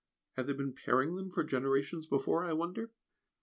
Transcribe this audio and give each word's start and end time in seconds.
Had 0.35 0.47
they 0.47 0.53
been 0.53 0.73
paring 0.73 1.15
them 1.15 1.29
for 1.29 1.43
generations 1.43 2.07
before, 2.07 2.43
I 2.43 2.53
wonder? 2.53 2.89